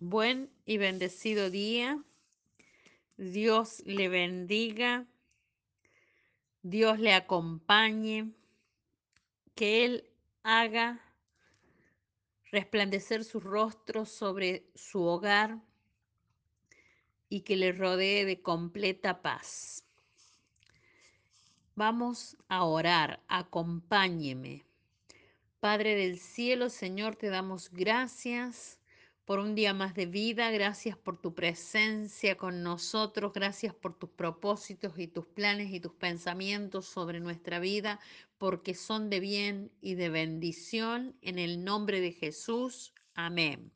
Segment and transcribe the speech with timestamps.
[0.00, 2.00] Buen y bendecido día.
[3.16, 5.08] Dios le bendiga.
[6.62, 8.30] Dios le acompañe.
[9.56, 10.08] Que Él
[10.44, 11.00] haga
[12.52, 15.58] resplandecer su rostro sobre su hogar
[17.28, 19.82] y que le rodee de completa paz.
[21.74, 23.20] Vamos a orar.
[23.26, 24.64] Acompáñeme.
[25.58, 28.77] Padre del cielo, Señor, te damos gracias
[29.28, 34.08] por un día más de vida, gracias por tu presencia con nosotros, gracias por tus
[34.08, 38.00] propósitos y tus planes y tus pensamientos sobre nuestra vida,
[38.38, 41.14] porque son de bien y de bendición.
[41.20, 43.70] En el nombre de Jesús, amén.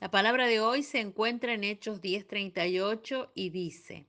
[0.00, 4.08] La palabra de hoy se encuentra en Hechos 10:38 y dice,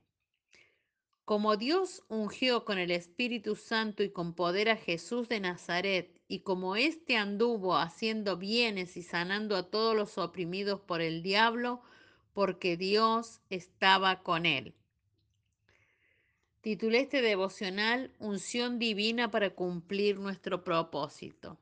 [1.25, 6.39] como Dios ungió con el Espíritu Santo y con poder a Jesús de Nazaret, y
[6.39, 11.81] como éste anduvo haciendo bienes y sanando a todos los oprimidos por el diablo,
[12.33, 14.75] porque Dios estaba con él.
[16.61, 21.57] Titulé este devocional Unción Divina para cumplir nuestro propósito.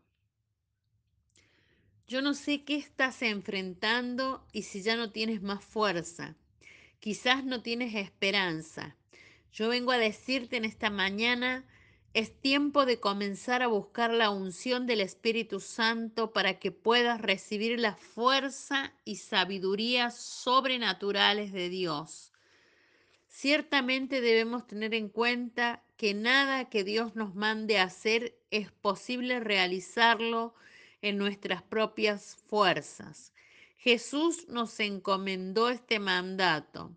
[2.07, 6.35] Yo no sé qué estás enfrentando y si ya no tienes más fuerza.
[6.99, 8.95] Quizás no tienes esperanza
[9.55, 11.63] yo vengo a decirte en esta mañana,
[12.15, 17.77] es tiempo de comenzar a buscar la unción del Espíritu Santo para que puedas recibir
[17.77, 22.31] la fuerza y sabiduría sobrenaturales de Dios.
[23.27, 29.41] Ciertamente debemos tener en cuenta que nada que Dios nos mande a hacer es posible
[29.41, 30.55] realizarlo
[31.01, 33.33] en nuestras propias fuerzas.
[33.75, 36.95] Jesús nos encomendó este mandato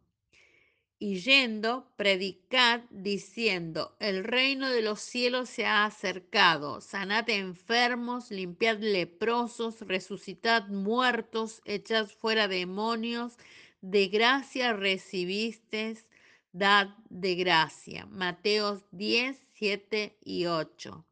[1.00, 8.78] y yendo, predicad diciendo, el reino de los cielos se ha acercado, sanad enfermos, limpiad
[8.78, 13.36] leprosos, resucitad muertos, echad fuera demonios,
[13.80, 16.08] de gracia recibisteis,
[16.52, 18.06] dad de gracia.
[18.06, 21.04] Mateos 10, 7 y 8.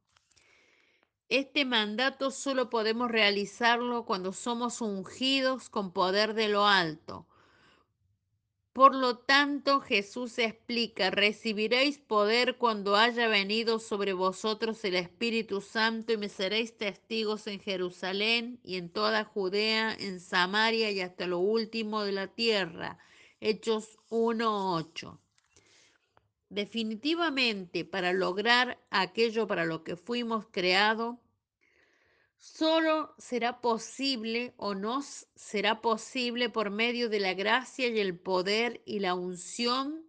[1.28, 7.26] Este mandato solo podemos realizarlo cuando somos ungidos con poder de lo alto
[8.76, 16.12] por lo tanto, Jesús explica, recibiréis poder cuando haya venido sobre vosotros el Espíritu Santo
[16.12, 21.38] y me seréis testigos en Jerusalén y en toda Judea, en Samaria y hasta lo
[21.38, 22.98] último de la tierra.
[23.41, 25.19] Hechos 1.8.
[26.50, 31.16] Definitivamente, para lograr aquello para lo que fuimos creados,
[32.38, 38.82] solo será posible o nos será posible por medio de la gracia y el poder
[38.84, 40.06] y la unción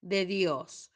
[0.00, 0.90] de Dios.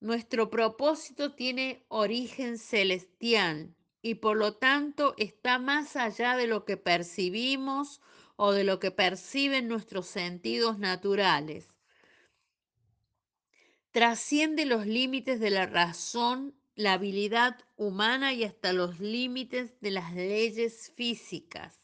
[0.00, 6.76] Nuestro propósito tiene origen celestial y por lo tanto está más allá de lo que
[6.76, 8.00] percibimos
[8.36, 11.68] o de lo que perciben nuestros sentidos naturales.
[13.92, 20.12] Trasciende los límites de la razón la habilidad humana y hasta los límites de las
[20.14, 21.80] leyes físicas.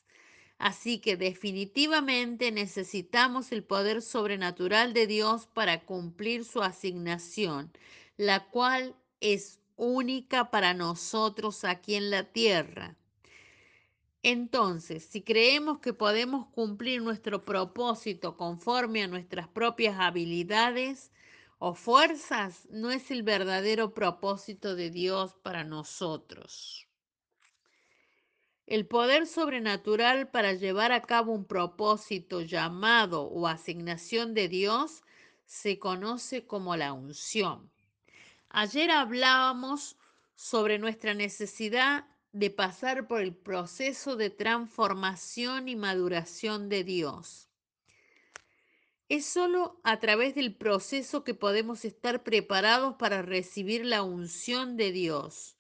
[0.58, 7.70] Así que definitivamente necesitamos el poder sobrenatural de Dios para cumplir su asignación,
[8.16, 12.96] la cual es única para nosotros aquí en la tierra.
[14.24, 21.12] Entonces, si creemos que podemos cumplir nuestro propósito conforme a nuestras propias habilidades,
[21.58, 26.86] o fuerzas no es el verdadero propósito de Dios para nosotros.
[28.66, 35.02] El poder sobrenatural para llevar a cabo un propósito llamado o asignación de Dios
[35.46, 37.70] se conoce como la unción.
[38.50, 39.96] Ayer hablábamos
[40.34, 47.47] sobre nuestra necesidad de pasar por el proceso de transformación y maduración de Dios.
[49.08, 54.92] Es solo a través del proceso que podemos estar preparados para recibir la unción de
[54.92, 55.56] Dios.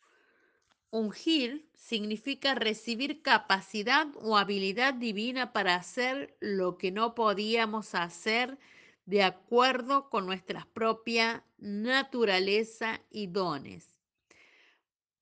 [0.90, 8.58] Ungir significa recibir capacidad o habilidad divina para hacer lo que no podíamos hacer
[9.06, 13.96] de acuerdo con nuestra propia naturaleza y dones.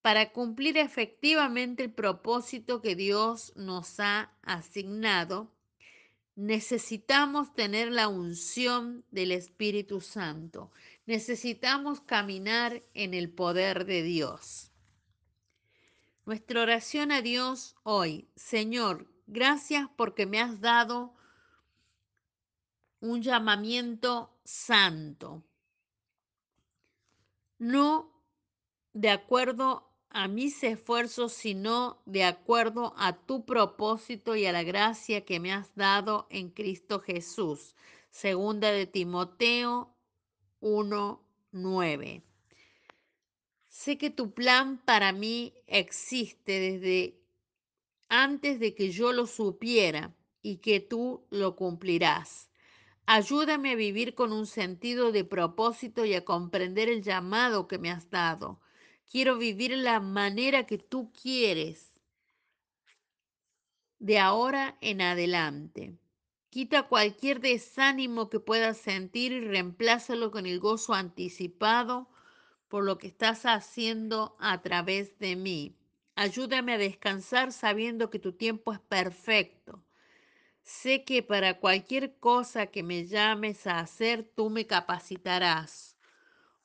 [0.03, 5.56] Para cumplir efectivamente el propósito que Dios nos ha asignado,
[6.37, 10.71] necesitamos tener la unción del Espíritu Santo.
[11.07, 14.71] Necesitamos caminar en el poder de Dios.
[16.27, 21.15] Nuestra oración a Dios hoy, Señor, gracias porque me has dado
[23.01, 25.43] un llamamiento santo.
[27.59, 28.13] No
[28.93, 35.25] de acuerdo a mis esfuerzos, sino de acuerdo a tu propósito y a la gracia
[35.25, 37.75] que me has dado en Cristo Jesús.
[38.11, 39.95] Segunda de Timoteo
[40.61, 42.23] 1:9.
[43.69, 47.21] Sé que tu plan para mí existe desde
[48.09, 52.49] antes de que yo lo supiera y que tú lo cumplirás.
[53.05, 57.91] Ayúdame a vivir con un sentido de propósito y a comprender el llamado que me
[57.91, 58.61] has dado.
[59.11, 61.93] Quiero vivir la manera que tú quieres
[63.99, 65.97] de ahora en adelante.
[66.51, 72.09] Quita cualquier desánimo que puedas sentir y reemplázalo con el gozo anticipado
[72.69, 75.77] por lo que estás haciendo a través de mí.
[76.15, 79.85] Ayúdame a descansar sabiendo que tu tiempo es perfecto.
[80.63, 85.96] Sé que para cualquier cosa que me llames a hacer, tú me capacitarás.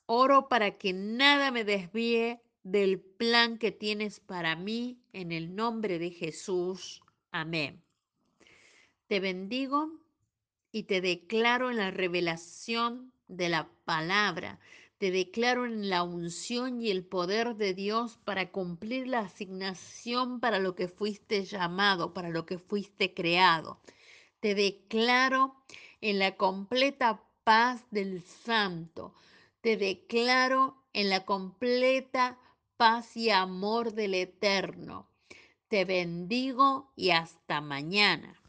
[0.06, 5.98] Oro para que nada me desvíe del plan que tienes para mí en el nombre
[5.98, 7.00] de Jesús.
[7.30, 7.82] Amén.
[9.06, 9.90] Te bendigo
[10.70, 14.58] y te declaro en la revelación de la palabra.
[14.98, 20.60] Te declaro en la unción y el poder de Dios para cumplir la asignación para
[20.60, 23.80] lo que fuiste llamado, para lo que fuiste creado.
[24.40, 25.56] Te declaro
[26.00, 29.14] en la completa paz del Santo.
[29.62, 32.36] Te declaro en la completa
[32.76, 35.08] paz y amor del Eterno.
[35.68, 38.41] Te bendigo y hasta mañana.